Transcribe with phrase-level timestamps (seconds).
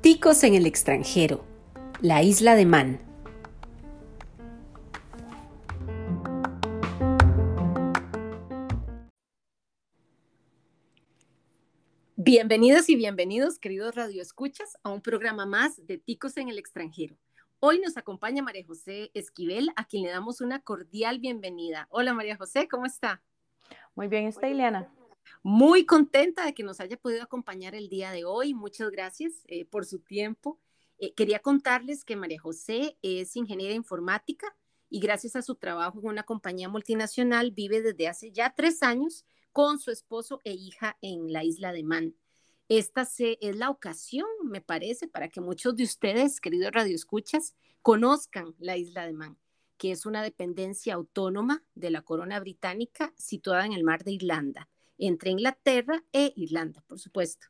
[0.00, 1.44] Ticos en el extranjero,
[2.00, 3.00] la isla de Man.
[12.16, 17.16] Bienvenidas y bienvenidos, queridos radioescuchas, a un programa más de Ticos en el extranjero.
[17.60, 21.86] Hoy nos acompaña María José Esquivel, a quien le damos una cordial bienvenida.
[21.90, 23.22] Hola María José, ¿cómo está?
[23.96, 24.92] Muy bien, está Ileana.
[25.42, 28.52] Muy contenta de que nos haya podido acompañar el día de hoy.
[28.52, 30.60] Muchas gracias eh, por su tiempo.
[30.98, 34.54] Eh, quería contarles que María José es ingeniera informática
[34.90, 39.24] y gracias a su trabajo en una compañía multinacional vive desde hace ya tres años
[39.50, 42.14] con su esposo e hija en la isla de Man.
[42.68, 48.76] Esta es la ocasión, me parece, para que muchos de ustedes, queridos radioescuchas, conozcan la
[48.76, 49.38] isla de Man,
[49.78, 54.68] que es una dependencia autónoma de la corona británica situada en el mar de Irlanda
[54.98, 57.46] entre Inglaterra e Irlanda, por supuesto.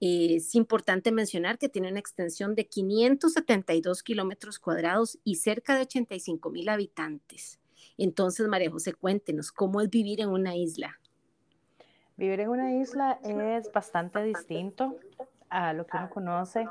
[0.00, 6.50] es importante mencionar que tiene una extensión de 572 kilómetros cuadrados y cerca de 85
[6.50, 7.58] mil habitantes.
[7.96, 11.00] Entonces, María José, cuéntenos, ¿cómo es vivir en una isla?
[12.16, 14.98] Vivir en una isla es bastante distinto
[15.48, 16.66] a lo que uno conoce.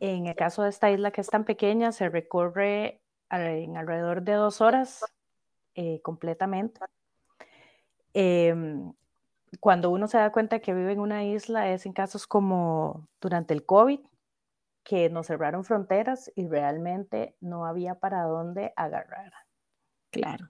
[0.00, 3.00] En el caso de esta isla que es tan pequeña, se recorre
[3.32, 5.04] en alrededor de dos horas
[5.74, 6.80] eh, completamente.
[8.14, 8.92] Em,
[9.60, 13.54] cuando uno se da cuenta que vive en una isla es en casos como durante
[13.54, 14.00] el COVID,
[14.84, 19.32] que nos cerraron fronteras y realmente no había para dónde agarrar.
[20.10, 20.48] Claro.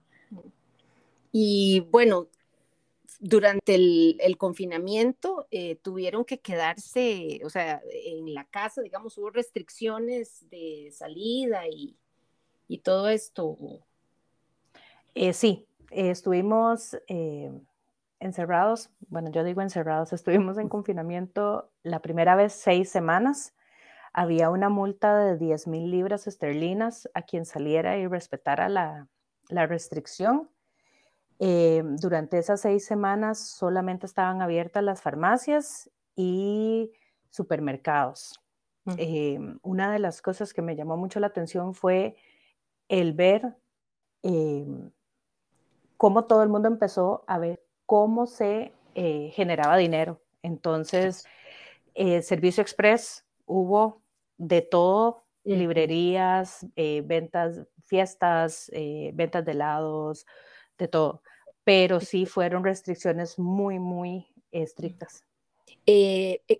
[1.31, 2.27] Y bueno,
[3.19, 10.49] durante el, confinamiento eh, tuvieron que quedarse, o sea, en la casa, digamos, hubo restricciones
[10.49, 11.95] de salida y,
[12.83, 13.57] todo esto.
[15.15, 17.51] Eh, sí, estuvimos eh,
[18.19, 23.53] encerrados, bueno, yo digo encerrados, estuvimos en confinamiento la primera vez seis semanas.
[24.13, 29.07] Había una multa de 10 mil libras esterlinas a quien saliera y respetara la,
[29.49, 30.49] restricción.
[31.39, 36.91] Eh, durante esas seis semanas solamente estaban abiertas las farmacias y
[37.29, 38.39] supermercados.
[38.97, 42.15] Eh, una de las cosas que me llamó mucho la atención fue
[42.89, 43.55] el ver
[44.23, 44.65] eh,
[45.97, 50.21] cómo todo el mundo empezó a ver cómo se eh, generaba dinero.
[50.41, 51.25] Entonces,
[51.95, 54.01] eh, Servicio Express hubo
[54.37, 58.71] de todo, librerías, eh, ventas, fiestas,
[59.13, 60.25] ventas de helados,
[60.77, 61.21] de todo.
[61.63, 65.23] Pero sí fueron restricciones muy, muy estrictas.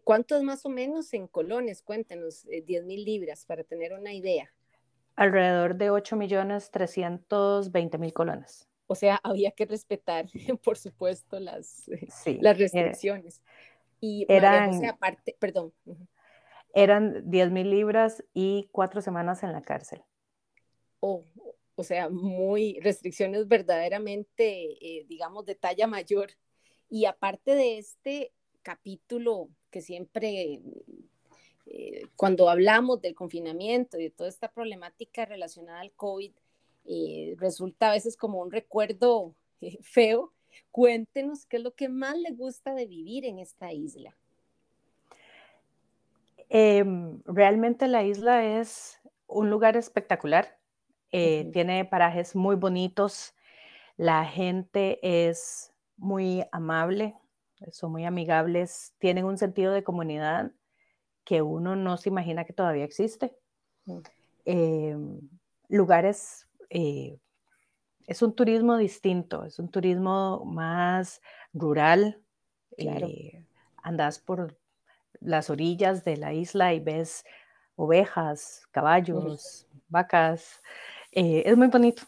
[0.03, 1.81] ¿Cuánto es más o menos en colones?
[1.81, 4.53] Cuéntenos, 10 mil libras para tener una idea.
[5.15, 8.67] Alrededor de 8 millones 320 mil colones.
[8.87, 10.25] O sea, había que respetar,
[10.63, 11.89] por supuesto, las,
[12.25, 13.41] las restricciones.
[13.99, 15.73] y eran, aparte, perdón.
[16.73, 20.03] Eran 10 mil libras y cuatro semanas en la cárcel.
[20.99, 21.23] Oh,
[21.75, 26.31] o sea, muy restricciones verdaderamente, eh, digamos, de talla mayor.
[26.89, 28.31] Y aparte de este
[28.61, 30.61] capítulo que siempre, eh,
[32.23, 36.31] cuando hablamos del confinamiento y de toda esta problemática relacionada al COVID,
[36.85, 40.31] eh, resulta a veces como un recuerdo eh, feo.
[40.71, 44.15] Cuéntenos qué es lo que más le gusta de vivir en esta isla.
[46.47, 50.57] Em, realmente la isla es un lugar espectacular.
[51.11, 53.35] Eh, tiene parajes muy bonitos.
[53.97, 57.15] La gente es muy amable,
[57.73, 60.53] son muy amigables, tienen un sentido de comunidad
[61.23, 63.35] que uno no se imagina que todavía existe.
[64.45, 65.19] Em,
[65.69, 67.17] lugares eh,
[68.07, 71.21] es un turismo distinto, es un turismo más
[71.53, 72.21] rural.
[72.77, 73.45] Eh,
[73.83, 74.57] andas por
[75.19, 77.23] las orillas de la isla y ves
[77.75, 80.61] ovejas, caballos, vacas.
[81.11, 82.03] Eh, es muy bonito.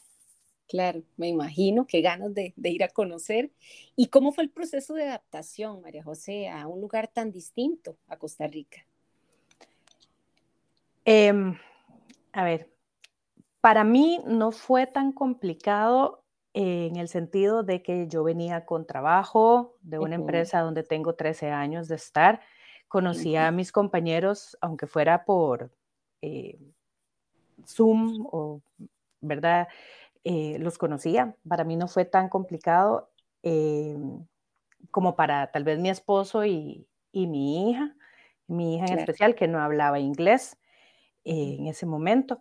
[0.68, 3.52] Claro, me imagino qué ganas de, ir a conocer.
[3.96, 8.18] ¿Y cómo fue el proceso de adaptación, María José, a un lugar tan distinto a
[8.18, 8.86] Costa Rica?
[11.06, 11.56] Em,
[12.34, 12.72] a ver,
[13.62, 16.24] para mí no fue tan complicado
[16.54, 21.52] en el sentido de que yo venía con trabajo de una empresa donde tengo 13
[21.52, 22.42] años de estar.
[22.88, 25.72] Conocía a mis compañeros, aunque fuera por
[26.22, 26.58] eh,
[27.68, 28.62] Zoom o,
[29.22, 29.68] ¿verdad?
[30.24, 31.36] Eh, los conocía.
[31.48, 33.12] Para mí no fue tan complicado
[33.44, 33.98] eh,
[34.92, 37.96] como para tal vez mi esposo y, mi hija,
[38.48, 40.58] mi hija en especial, que no hablaba inglés
[41.26, 42.40] en ese momento.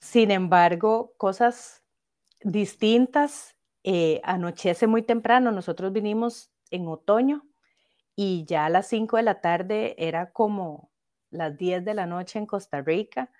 [0.00, 1.84] Sin embargo, cosas
[2.42, 5.52] distintas eh, anochece muy temprano.
[5.52, 7.46] Nosotros vinimos en otoño
[8.16, 10.90] y ya a las 5 de la tarde era como
[11.30, 13.30] las 10 de la noche en Costa Rica.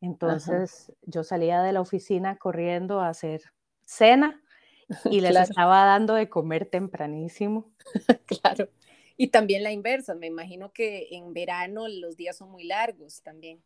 [0.00, 3.42] Entonces yo salía de la oficina corriendo a hacer
[3.84, 4.42] cena
[5.10, 7.72] y les estaba dando de comer tempranísimo.
[8.26, 8.68] claro.
[9.16, 13.62] Y también la inversa, me imagino que en verano los días son muy largos también.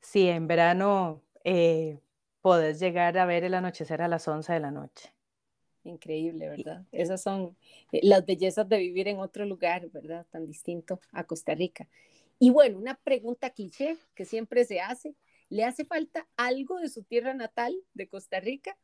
[0.00, 2.00] Sí, en verano eh,
[2.40, 5.12] podés llegar a ver el anochecer a las 11 de la noche.
[5.84, 6.84] Increíble, ¿verdad?
[6.92, 7.56] Esas son
[7.92, 10.26] eh, las bellezas de vivir en otro lugar, ¿verdad?
[10.30, 11.88] Tan distinto a Costa Rica.
[12.38, 15.14] Y bueno, una pregunta cliché que siempre se hace.
[15.48, 18.76] ¿Le hace falta algo de su tierra natal, de Costa Rica?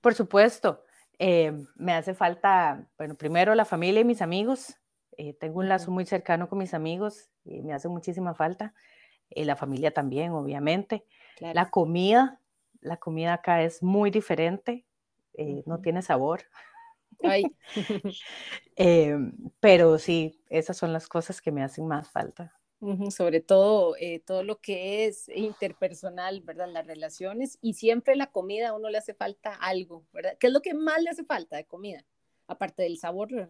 [0.00, 0.82] Por supuesto.
[1.18, 4.76] Eh, me hace falta, bueno, primero la familia y mis amigos.
[5.16, 8.74] Eh, tengo un lazo muy cercano con mis amigos y me hace muchísima falta.
[9.30, 11.04] La familia también, obviamente.
[11.40, 12.40] La comida,
[12.80, 14.84] la comida acá es muy diferente.
[15.34, 16.42] Eh, no tiene sabor.
[18.76, 22.52] Em, pero sí, esas son las cosas que me hacen más falta.
[23.10, 26.68] sobre todo eh, todo lo que es interpersonal, ¿verdad?
[26.68, 30.36] Las relaciones y siempre la comida a uno le hace falta algo, ¿verdad?
[30.38, 32.04] ¿Qué es lo que más le hace falta de comida?
[32.46, 33.48] Aparte del sabor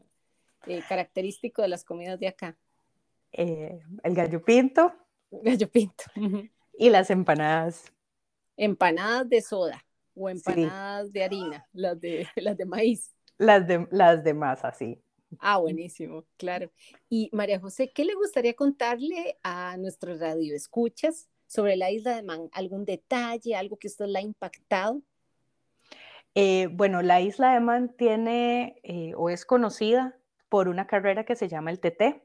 [0.67, 2.57] eh, característico de las comidas de acá.
[3.33, 4.93] el gallo pinto.
[5.43, 6.05] Gallo pinto.
[6.77, 7.93] Y las empanadas.
[8.57, 9.85] Empanadas de soda
[10.15, 13.15] o empanadas de harina, las de, las de maíz.
[13.37, 15.01] Las de, las de masa, sí.
[15.41, 16.71] Ah, buenísimo, claro.
[17.09, 22.49] Y María José, ¿qué le gustaría contarle a nuestros radioescuchas sobre la isla de Man?
[22.53, 25.03] ¿Algún detalle, algo que usted le ha impactado?
[26.37, 30.17] Eh, bueno, la isla de Man tiene eh, o es conocida
[30.49, 32.23] por una carrera que se llama el TT.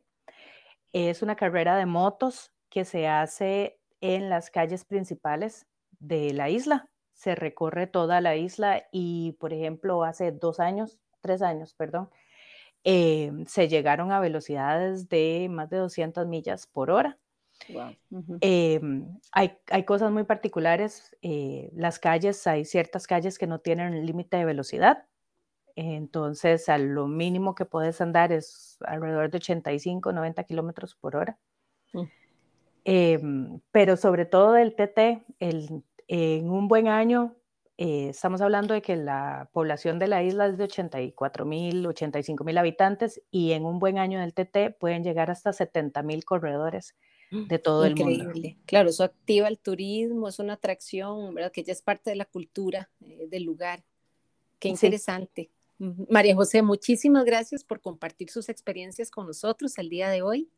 [0.94, 5.68] Es una carrera de motos que se hace en las calles principales
[6.00, 6.90] de la isla
[7.20, 12.10] se recorre toda la isla y, por ejemplo, hace dos años, tres años, perdón,
[12.86, 17.18] em, se llegaron a velocidades de más de 200 millas por hora.
[18.40, 21.14] Em, hay, hay, cosas muy particulares.
[21.22, 25.06] Eh, las calles, hay ciertas calles que no tienen límite de velocidad.
[25.76, 31.38] Entonces, a lo mínimo que puedes andar es alrededor de 85, 90 kilómetros por hora.
[31.92, 32.04] Mm.
[32.92, 37.36] Em, pero sobre todo el TT, el en un buen año,
[37.78, 42.44] eh, estamos hablando de que la población de la isla es de 84 mil, 85
[42.44, 46.96] mil habitantes y en un buen año del TT pueden llegar hasta 70 mil corredores
[47.30, 48.24] de todo el mundo.
[48.24, 48.58] Increíble.
[48.66, 51.52] Claro, eso activa el turismo, es una atracción, ¿verdad?
[51.52, 53.84] Que ya es parte de la cultura eh, del lugar.
[54.58, 55.52] Qué interesante.
[55.78, 60.50] María José, muchísimas gracias por compartir sus experiencias con nosotros el día de hoy.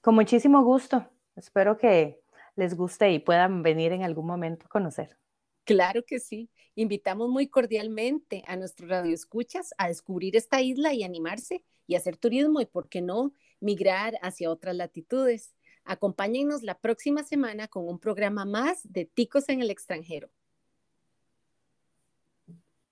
[0.00, 1.08] Con muchísimo gusto.
[1.36, 2.20] Espero que
[2.56, 5.16] les guste y puedan venir en algún momento a conocer.
[5.64, 6.50] Claro que sí.
[6.74, 12.60] Invitamos muy cordialmente a nuestros radioescuchas a descubrir esta isla y animarse y hacer turismo
[12.60, 15.54] y, por qué no, migrar hacia otras latitudes.
[15.84, 20.30] Acompáñenos la próxima semana con un programa más de Ticos en el extranjero.